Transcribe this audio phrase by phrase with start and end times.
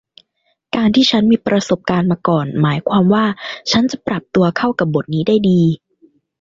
[0.75, 3.25] การที่ฉันมีประสบการณ์มาก่อนหมายความว่า
[3.71, 5.61] ฉันจะปรับตัวเข้ากับบทนี้ได้ดี